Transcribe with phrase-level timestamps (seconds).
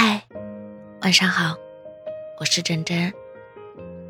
[0.00, 0.22] 嗨，
[1.02, 1.56] 晚上好，
[2.38, 3.12] 我是真真。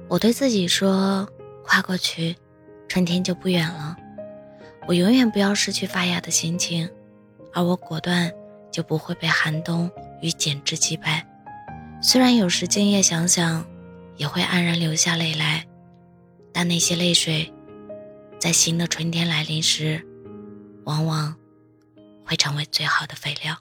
[0.07, 1.27] 我对自己说，
[1.65, 2.37] 跨过去，
[2.87, 3.97] 春天就不远了。
[4.87, 6.87] 我永远不要失去发芽的心情，
[7.55, 8.31] 而我果断，
[8.71, 9.91] 就不会被寒冬
[10.21, 11.27] 与剪枝击败。
[12.03, 13.65] 虽然有时今夜想想，
[14.19, 15.67] 也会黯然流下泪来，
[16.53, 17.51] 但那些泪水，
[18.39, 20.07] 在新的春天来临时，
[20.85, 21.35] 往往
[22.27, 23.57] 会成为最好的肥料。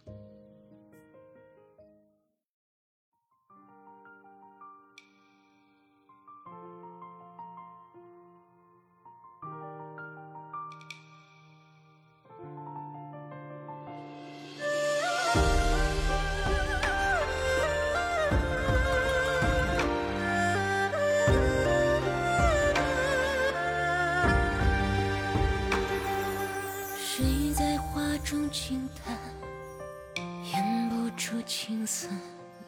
[31.47, 32.09] 青丝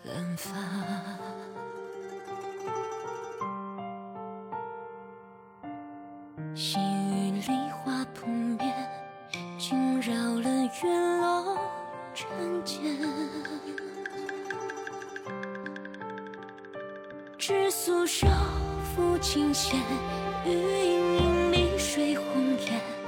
[0.03, 0.53] 染发。
[6.55, 8.73] 细雨梨花扑面，
[9.57, 10.50] 惊扰了
[10.81, 11.57] 月落
[12.16, 12.81] 人间。
[17.38, 18.27] 纸素手
[18.95, 19.77] 抚琴弦，
[20.45, 22.25] 雨隐隐里水红
[22.66, 22.98] 颜。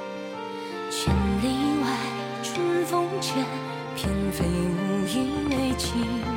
[5.81, 6.30] 情。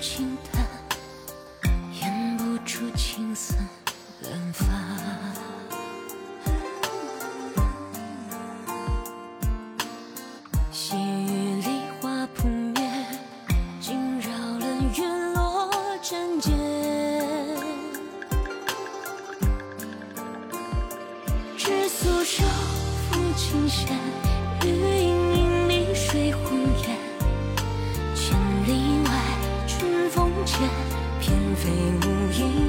[0.00, 0.66] 轻叹，
[2.00, 3.54] 掩不住青丝
[4.22, 4.64] 乱发。
[10.72, 13.06] 细雨里花扑面，
[13.78, 14.66] 惊扰了
[14.96, 15.70] 月落
[16.02, 16.50] 针尖。
[21.58, 22.42] 纸素手
[23.12, 23.94] 抚琴弦，
[24.64, 26.69] 雨隐隐里水红
[30.60, 30.68] 颜。
[30.68, 30.76] 千里外。
[31.20, 31.70] 风前，翩飞
[32.02, 32.59] 无意。